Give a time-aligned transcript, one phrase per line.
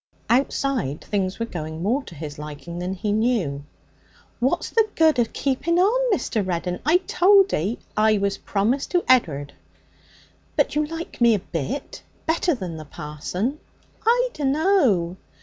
[0.31, 3.63] Outside things were going more to his liking than he knew.
[4.39, 6.43] 'What's the good of keeping on, Mr.
[6.43, 6.79] Reddin?
[6.83, 9.53] I told 'ee I was promised to Ed'ard.'
[10.55, 12.01] 'But you like me a bit?
[12.25, 13.59] Better than the parson?'
[14.03, 15.17] 'I dunno.'